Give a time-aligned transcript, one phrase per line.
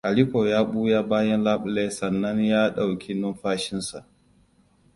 [0.03, 4.05] Aliko ya buya bayan labule sannan ya dauke numfashinsa.